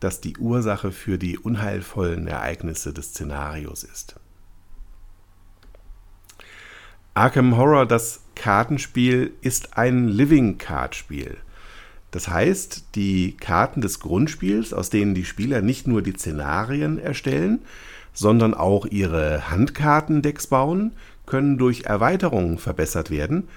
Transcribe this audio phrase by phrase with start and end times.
[0.00, 4.16] das die Ursache für die unheilvollen Ereignisse des Szenarios ist.
[7.18, 11.36] Arkham Horror, das Kartenspiel, ist ein Living Card Spiel.
[12.12, 17.58] Das heißt, die Karten des Grundspiels, aus denen die Spieler nicht nur die Szenarien erstellen,
[18.12, 20.92] sondern auch ihre Handkartendecks bauen,
[21.26, 23.48] können durch Erweiterungen verbessert werden,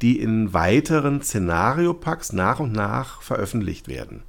[0.00, 4.22] die in weiteren Szenariopacks nach und nach veröffentlicht werden.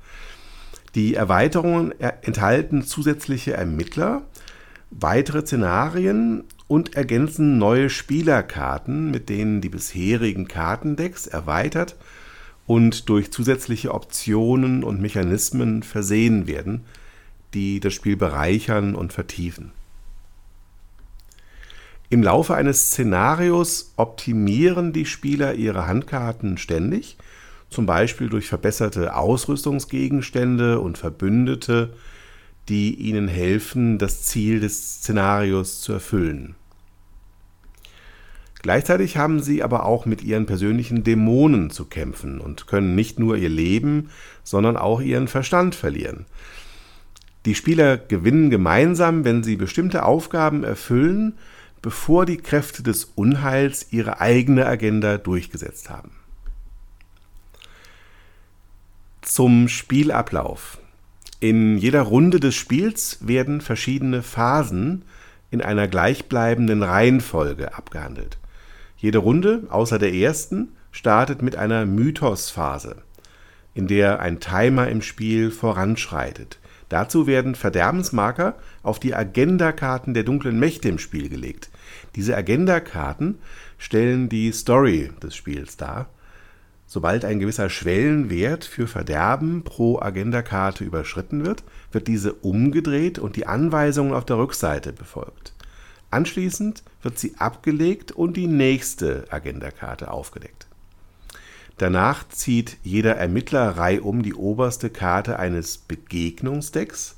[0.96, 4.24] Die Erweiterungen enthalten zusätzliche Ermittler,
[4.90, 11.98] weitere Szenarien und ergänzen neue Spielerkarten, mit denen die bisherigen Kartendecks erweitert
[12.66, 16.86] und durch zusätzliche Optionen und Mechanismen versehen werden,
[17.54, 19.74] die das Spiel bereichern und vertiefen.
[22.10, 27.18] Im Laufe eines Szenarios optimieren die Spieler ihre Handkarten ständig,
[27.70, 31.92] zum Beispiel durch verbesserte Ausrüstungsgegenstände und Verbündete,
[32.70, 36.56] die ihnen helfen, das Ziel des Szenarios zu erfüllen.
[38.62, 43.36] Gleichzeitig haben sie aber auch mit ihren persönlichen Dämonen zu kämpfen und können nicht nur
[43.36, 44.10] ihr Leben,
[44.44, 46.26] sondern auch ihren Verstand verlieren.
[47.46, 51.40] Die Spieler gewinnen gemeinsam, wenn sie bestimmte Aufgaben erfüllen,
[51.82, 56.12] bevor die Kräfte des Unheils ihre eigene Agenda durchgesetzt haben.
[59.22, 60.78] Zum Spielablauf.
[61.40, 65.04] In jeder Runde des Spiels werden verschiedene Phasen
[65.50, 68.38] in einer gleichbleibenden Reihenfolge abgehandelt.
[69.02, 72.98] Jede Runde, außer der ersten, startet mit einer Mythosphase,
[73.74, 76.60] in der ein Timer im Spiel voranschreitet.
[76.88, 78.54] Dazu werden Verderbensmarker
[78.84, 81.72] auf die Agendakarten der dunklen Mächte im Spiel gelegt.
[82.16, 83.40] Diese Agendakarten
[83.80, 86.08] stellen die Story des Spiels dar.
[86.86, 93.48] Sobald ein gewisser Schwellenwert für Verderben pro Agendakarte überschritten wird, wird diese umgedreht und die
[93.48, 95.54] Anweisungen auf der Rückseite befolgt.
[96.12, 100.68] Anschließend wird sie abgelegt und die nächste Agendakarte aufgedeckt.
[101.78, 107.16] Danach zieht jeder Ermittler reihum die oberste Karte eines Begegnungsdecks,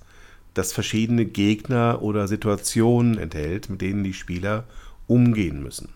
[0.53, 4.65] das verschiedene Gegner oder Situationen enthält, mit denen die Spieler
[5.07, 5.89] umgehen müssen.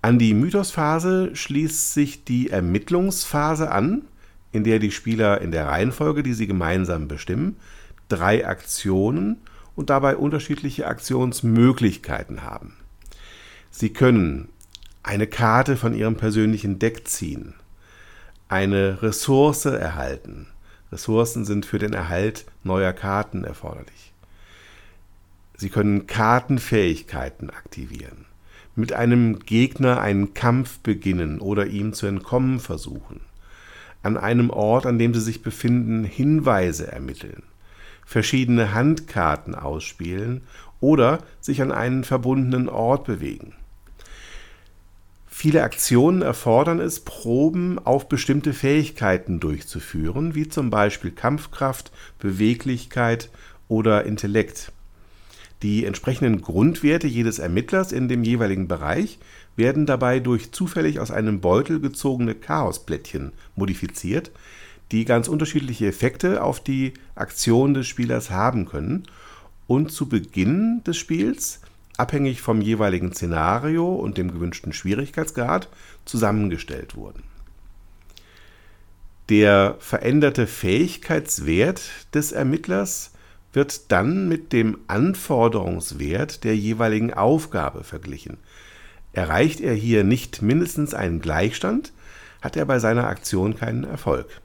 [0.00, 4.02] An die Mythosphase schließt sich die Ermittlungsphase an,
[4.52, 7.56] in der die Spieler in der Reihenfolge, die sie gemeinsam bestimmen,
[8.08, 9.36] drei Aktionen
[9.78, 12.74] und dabei unterschiedliche Aktionsmöglichkeiten haben.
[13.70, 14.48] Sie können
[15.04, 17.54] eine Karte von Ihrem persönlichen Deck ziehen,
[18.48, 20.48] eine Ressource erhalten.
[20.90, 24.12] Ressourcen sind für den Erhalt neuer Karten erforderlich.
[25.56, 28.24] Sie können Kartenfähigkeiten aktivieren,
[28.74, 33.20] mit einem Gegner einen Kampf beginnen oder ihm zu entkommen versuchen,
[34.02, 37.44] an einem Ort, an dem Sie sich befinden, Hinweise ermitteln
[38.08, 40.40] verschiedene Handkarten ausspielen
[40.80, 43.52] oder sich an einen verbundenen Ort bewegen.
[45.26, 53.28] Viele Aktionen erfordern es, Proben auf bestimmte Fähigkeiten durchzuführen, wie zum Beispiel Kampfkraft, Beweglichkeit
[53.68, 54.72] oder Intellekt.
[55.60, 59.18] Die entsprechenden Grundwerte jedes Ermittlers in dem jeweiligen Bereich
[59.54, 64.30] werden dabei durch zufällig aus einem Beutel gezogene Chaosplättchen modifiziert,
[64.92, 69.04] die ganz unterschiedliche Effekte auf die Aktion des Spielers haben können.
[69.66, 71.60] Und zu Beginn des Spiels
[71.98, 75.68] abhängig vom jeweiligen Szenario und dem gewünschten Schwierigkeitsgrad
[76.04, 77.22] zusammengestellt wurden.
[79.28, 81.82] Der veränderte Fähigkeitswert
[82.14, 83.12] des Ermittlers
[83.52, 88.38] wird dann mit dem Anforderungswert der jeweiligen Aufgabe verglichen.
[89.12, 91.92] Erreicht er hier nicht mindestens einen Gleichstand,
[92.40, 94.40] hat er bei seiner Aktion keinen Erfolg.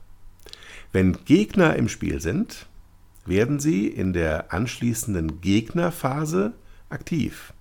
[0.94, 2.68] Wenn Gegner im Spiel sind,
[3.26, 6.54] werden sie in der anschließenden Gegnerphase
[6.90, 7.52] aktiv.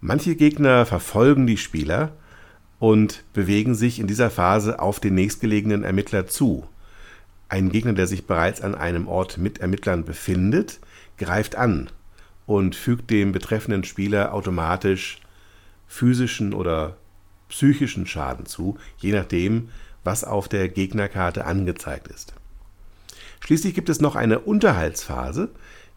[0.00, 2.12] Manche Gegner verfolgen die Spieler
[2.80, 6.66] und bewegen sich in dieser Phase auf den nächstgelegenen Ermittler zu.
[7.48, 10.80] Ein Gegner, der sich bereits an einem Ort mit Ermittlern befindet,
[11.18, 11.90] greift an
[12.44, 15.20] und fügt dem betreffenden Spieler automatisch
[15.86, 16.96] physischen oder
[17.48, 19.68] psychischen Schaden zu, je nachdem,
[20.06, 22.32] was auf der Gegnerkarte angezeigt ist.
[23.40, 25.50] Schließlich gibt es noch eine Unterhaltsphase,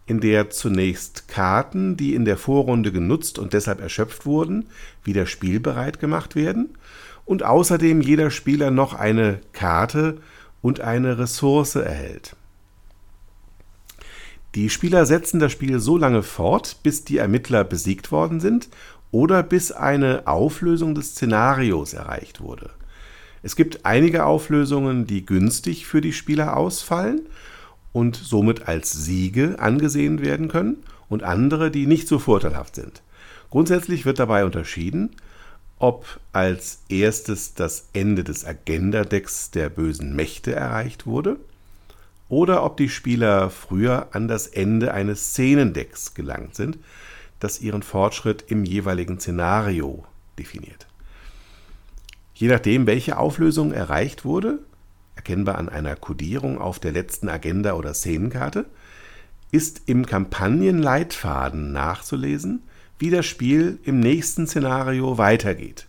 [0.05, 4.67] in der zunächst Karten, die in der Vorrunde genutzt und deshalb erschöpft wurden,
[5.03, 6.77] wieder spielbereit gemacht werden
[7.25, 10.17] und außerdem jeder Spieler noch eine Karte
[10.61, 12.35] und eine Ressource erhält.
[14.55, 18.69] Die Spieler setzen das Spiel so lange fort, bis die Ermittler besiegt worden sind
[19.11, 22.71] oder bis eine Auflösung des Szenarios erreicht wurde.
[23.41, 27.21] Es gibt einige Auflösungen, die günstig für die Spieler ausfallen
[27.93, 30.77] und somit als Siege angesehen werden können
[31.07, 33.01] und andere, die nicht so vorteilhaft sind.
[33.49, 35.15] Grundsätzlich wird dabei unterschieden,
[35.79, 41.37] ob als erstes das Ende des Agenda-Decks der bösen Mächte erreicht wurde
[42.27, 46.77] oder ob die Spieler früher an das Ende eines Szenendecks gelangt sind,
[47.39, 50.03] das ihren Fortschritt im jeweiligen Szenario
[50.37, 50.88] definiert.
[52.39, 54.59] Je nachdem, welche Auflösung erreicht wurde,
[55.17, 58.65] erkennbar an einer Kodierung auf der letzten Agenda oder Szenenkarte,
[59.51, 62.63] ist im Kampagnenleitfaden nachzulesen,
[62.97, 65.87] wie das Spiel im nächsten Szenario weitergeht.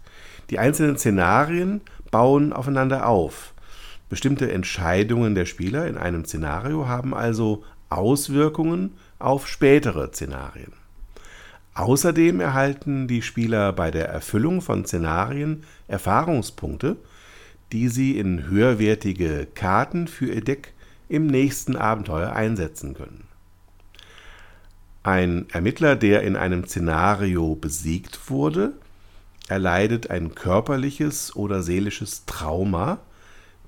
[0.50, 3.54] Die einzelnen Szenarien bauen aufeinander auf.
[4.08, 10.79] Bestimmte Entscheidungen der Spieler in einem Szenario haben also Auswirkungen auf spätere Szenarien.
[11.74, 16.96] Außerdem erhalten die Spieler bei der Erfüllung von Szenarien Erfahrungspunkte,
[17.72, 20.72] die sie in höherwertige Karten für ihr Deck
[21.08, 23.24] im nächsten Abenteuer einsetzen können.
[25.02, 28.72] Ein Ermittler, der in einem Szenario besiegt wurde,
[29.48, 32.98] erleidet ein körperliches oder seelisches Trauma,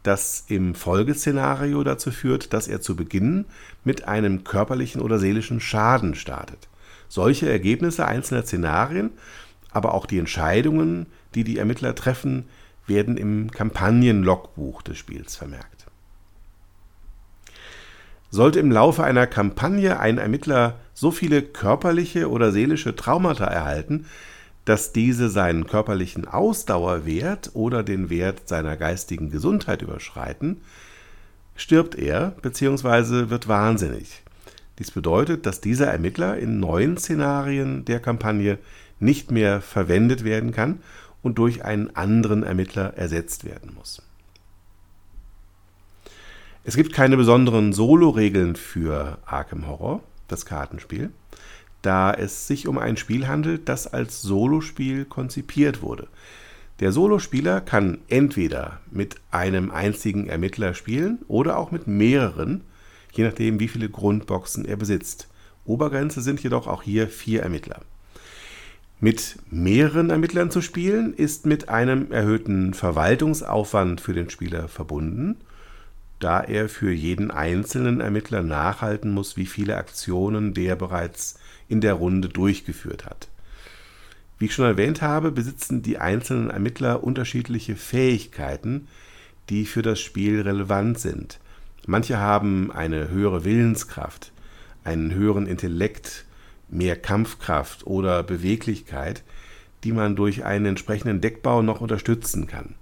[0.03, 3.47] das im Folgeszenario dazu führt, dass er zu Beginn
[3.85, 6.69] mit einem körperlichen oder seelischen Schaden startet.
[7.13, 9.11] Solche Ergebnisse einzelner Szenarien,
[9.71, 11.05] aber auch die Entscheidungen,
[11.35, 12.47] die die Ermittler treffen,
[12.87, 15.85] werden im Kampagnenlogbuch des Spiels vermerkt.
[18.31, 24.07] Sollte im Laufe einer Kampagne ein Ermittler so viele körperliche oder seelische Traumata erhalten,
[24.65, 30.63] dass diese seinen körperlichen Ausdauerwert oder den Wert seiner geistigen Gesundheit überschreiten,
[31.57, 33.29] stirbt er bzw.
[33.29, 34.23] wird wahnsinnig.
[34.79, 38.59] Dies bedeutet, dass dieser Ermittler in neuen Szenarien der Kampagne
[39.01, 40.81] nicht mehr verwendet werden kann
[41.23, 44.03] und durch einen anderen Ermittler ersetzt werden muss.
[46.65, 51.11] Es gibt keine besonderen Solo-Regeln für Arkham Horror, das Kartenspiel,
[51.83, 56.07] da es sich um ein Spiel handelt, das als Solospiel konzipiert wurde.
[56.79, 62.63] Der Solospieler kann entweder mit einem einzigen Ermittler spielen oder auch mit mehreren,
[63.13, 65.29] je nachdem, wie viele Grundboxen er besitzt.
[65.65, 67.83] Obergrenze sind jedoch auch hier vier Ermittler.
[69.01, 75.37] Mit mehreren Ermittlern zu spielen ist mit einem erhöhten Verwaltungsaufwand für den Spieler verbunden,
[76.21, 81.39] da er für jeden einzelnen Ermittler nachhalten muss, wie viele Aktionen der bereits
[81.69, 83.29] in der Runde durchgeführt hat.
[84.39, 88.87] Wie ich schon erwähnt habe, besitzen die einzelnen Ermittler unterschiedliche Fähigkeiten,
[89.49, 91.41] die für das Spiel relevant sind.
[91.87, 94.33] Manche haben eine höhere Willenskraft,
[94.85, 96.25] einen höheren Intellekt,
[96.69, 99.23] mehr Kampfkraft oder Beweglichkeit,
[99.85, 102.75] die man durch einen entsprechenden Deckbau noch unterstützen kann.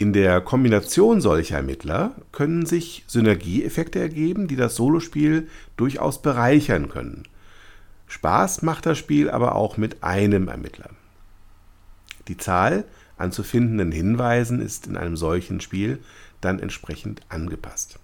[0.00, 7.24] In der Kombination solcher Ermittler können sich Synergieeffekte ergeben, die das Solospiel durchaus bereichern können.
[8.06, 10.90] Spaß macht das Spiel aber auch mit einem Ermittler.
[12.28, 12.84] Die Zahl
[13.16, 15.98] an zu findenden Hinweisen ist in einem solchen Spiel
[16.40, 17.98] dann entsprechend angepasst.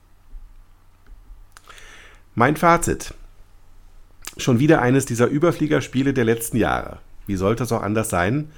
[2.34, 3.14] Mein Fazit.
[4.36, 6.98] Schon wieder eines dieser Überfliegerspiele der letzten Jahre.
[7.26, 8.50] Wie sollte es auch anders sein?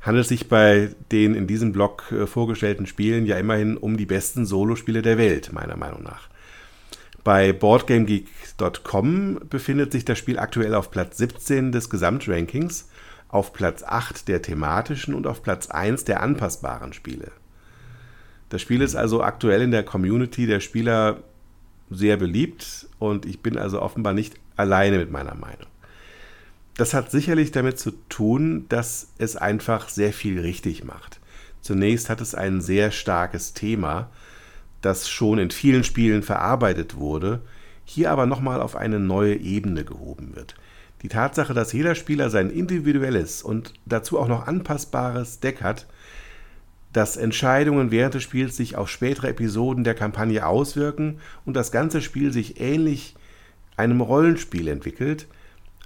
[0.00, 4.46] Handelt sich bei den in diesem Blog äh, vorgestellten Spielen ja immerhin um die besten
[4.46, 6.28] Solospiele der Welt, meiner Meinung nach.
[7.24, 12.88] Bei BoardGameGeek.com befindet sich das Spiel aktuell auf Platz 17 des Gesamtrankings,
[13.26, 17.32] auf Platz 8 der thematischen und auf Platz 1 der anpassbaren Spiele.
[18.48, 21.22] Das Spiel ist also aktuell in der Community der Spieler
[21.90, 25.66] sehr beliebt und ich bin also offenbar nicht alleine mit meiner Meinung.
[26.76, 31.20] Das hat sicherlich damit zu tun, dass es einfach sehr viel richtig macht.
[31.62, 34.10] Zunächst hat es ein sehr starkes Thema,
[34.82, 37.40] das schon in vielen Spielen verarbeitet wurde,
[37.84, 40.54] hier aber nochmal auf eine neue Ebene gehoben wird.
[41.02, 45.86] Die Tatsache, dass jeder Spieler sein individuelles und dazu auch noch anpassbares Deck hat,
[46.96, 52.00] dass Entscheidungen während des Spiels sich auf spätere Episoden der Kampagne auswirken und das ganze
[52.00, 53.14] Spiel sich ähnlich
[53.76, 55.26] einem Rollenspiel entwickelt,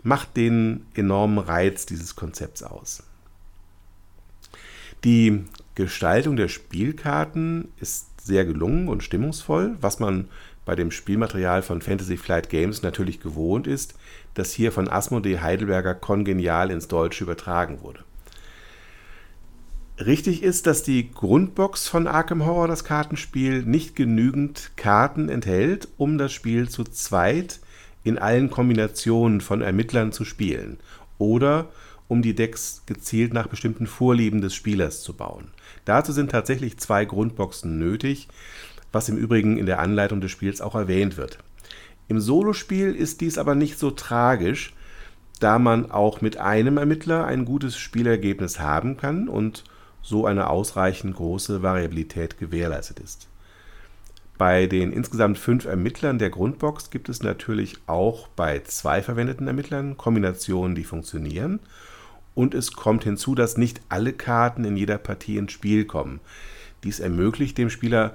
[0.05, 3.03] macht den enormen Reiz dieses Konzepts aus.
[5.03, 10.29] Die Gestaltung der Spielkarten ist sehr gelungen und stimmungsvoll, was man
[10.65, 13.97] bei dem Spielmaterial von Fantasy Flight Games natürlich gewohnt ist,
[14.35, 18.05] das hier von Asmodee Heidelberger kongenial ins Deutsche übertragen wurde.
[20.01, 26.17] Richtig ist, dass die Grundbox von Arkham Horror, das Kartenspiel, nicht genügend Karten enthält, um
[26.17, 27.61] das Spiel zu zweit
[28.03, 30.79] in allen Kombinationen von Ermittlern zu spielen
[31.19, 31.69] oder
[32.09, 35.49] um die Decks gezielt nach bestimmten Vorlieben des Spielers zu bauen.
[35.85, 38.27] Dazu sind tatsächlich zwei Grundboxen nötig,
[38.93, 41.39] was im Übrigen in der Anleitung des Spiels auch erwähnt wird.
[42.09, 44.73] Im Solospiel ist dies aber nicht so tragisch,
[45.41, 49.63] da man auch mit einem Ermittler ein gutes Spielergebnis haben kann und
[50.03, 53.29] so eine ausreichend große Variabilität gewährleistet ist.
[54.39, 59.99] Bei den insgesamt fünf Ermittlern der Grundbox gibt es natürlich auch bei zwei verwendeten Ermittlern
[59.99, 61.61] Kombinationen, die funktionieren.
[62.35, 66.21] Und es kommt hinzu, dass nicht alle Karten in jeder Partie ins Spiel kommen.
[66.85, 68.15] Dies ermöglicht dem Spieler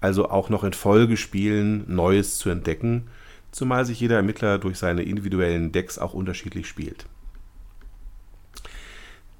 [0.00, 3.08] also auch noch in Folgespielen Neues zu entdecken
[3.54, 7.06] zumal sich jeder Ermittler durch seine individuellen Decks auch unterschiedlich spielt.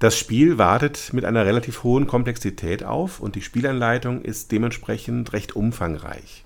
[0.05, 5.55] Das Spiel wartet mit einer relativ hohen Komplexität auf und die Spielanleitung ist dementsprechend recht
[5.55, 6.45] umfangreich.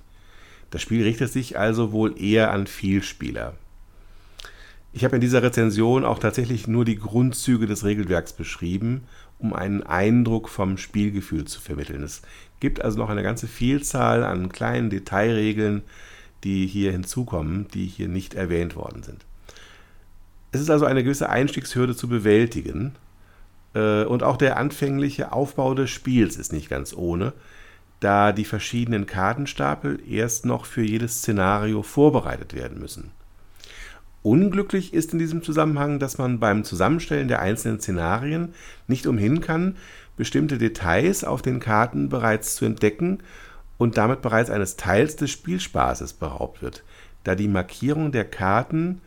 [0.71, 3.55] Das Spiel richtet sich also wohl eher an Vielspieler.
[4.93, 9.03] Ich habe in dieser Rezension auch tatsächlich nur die Grundzüge des Regelwerks beschrieben,
[9.39, 12.01] um einen Eindruck vom Spielgefühl zu vermitteln.
[12.03, 12.21] Es
[12.61, 15.83] gibt also noch eine ganze Vielzahl an kleinen Detailregeln,
[16.45, 19.25] die hier hinzukommen, die hier nicht erwähnt worden sind.
[20.53, 22.95] Es ist also eine gewisse Einstiegshürde zu bewältigen.
[23.73, 27.33] Äh, und auch der anfängliche Aufbau des Spiels ist nicht ganz ohne,
[27.99, 33.11] da die verschiedenen Kartenstapel erst noch für jedes Szenario vorbereitet werden müssen.
[34.21, 38.53] Unglücklich ist in diesem Zusammenhang, dass man beim Zusammenstellen der einzelnen Szenarien
[38.87, 39.77] nicht umhin kann,
[40.17, 43.19] bestimmte Details auf den Karten bereits zu entdecken
[43.77, 46.83] und damit bereits eines Teils des Spielspaßes beraubt wird,
[47.23, 49.01] da die Markierung der Karten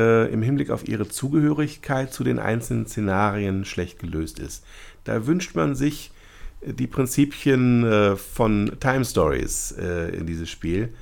[0.00, 4.64] äh, im Hinblick auf ihre Zugehörigkeit zu den einzelnen Szenarien schlecht gelöst ist.
[5.04, 6.10] Da wünscht man sich
[6.62, 10.92] äh, die Prinzipien äh, von Time Stories äh, in dieses Spiel,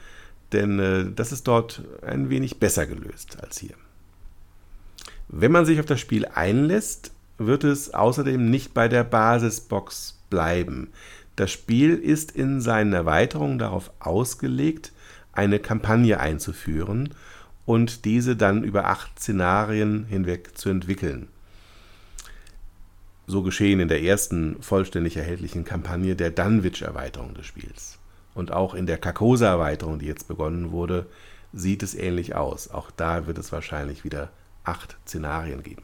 [0.52, 3.74] denn äh, das ist dort ein wenig besser gelöst als hier.
[5.28, 10.88] Wenn man sich auf das Spiel einlässt, wird es außerdem nicht bei der Basisbox bleiben.
[11.36, 14.92] Das Spiel ist in seinen Erweiterungen darauf ausgelegt,
[15.32, 17.10] eine Kampagne einzuführen
[17.68, 21.28] und diese dann über acht Szenarien hinweg zu entwickeln.
[23.26, 27.98] So geschehen in der ersten vollständig erhältlichen Kampagne der Dunwich-Erweiterung des Spiels.
[28.34, 31.04] Und auch in der Carcosa-Erweiterung, die jetzt begonnen wurde,
[31.52, 32.70] sieht es ähnlich aus.
[32.70, 34.30] Auch da wird es wahrscheinlich wieder
[34.64, 35.82] acht Szenarien geben.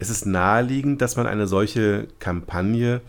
[0.00, 3.00] Es ist naheliegend, dass man eine solche Kampagne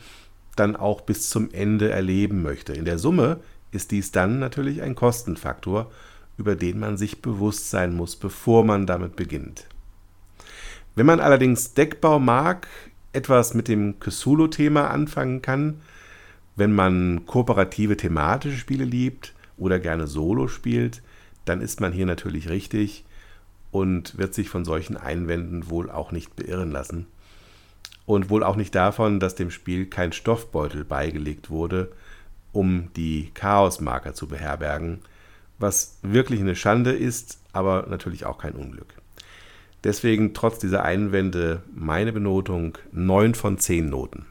[0.55, 2.73] dann auch bis zum Ende erleben möchte.
[2.73, 3.39] In der Summe
[3.71, 5.91] ist dies dann natürlich ein Kostenfaktor,
[6.37, 9.67] über den man sich bewusst sein muss, bevor man damit beginnt.
[10.95, 12.67] Wenn man allerdings Deckbau mag,
[13.13, 15.81] etwas mit dem Cthulhu-Thema anfangen kann,
[16.55, 21.01] wenn man kooperative thematische Spiele liebt oder gerne Solo spielt,
[21.45, 23.05] dann ist man hier natürlich richtig
[23.71, 27.07] und wird sich von solchen Einwänden wohl auch nicht beirren lassen
[28.05, 31.91] und wohl auch nicht davon, dass dem Spiel kein Stoffbeutel beigelegt wurde,
[32.51, 34.99] um die Chaosmarker zu beherbergen,
[35.57, 38.95] was wirklich eine Schande ist, aber natürlich auch kein Unglück.
[39.83, 44.25] Deswegen trotz dieser Einwände meine Benotung 9 von 10 Noten.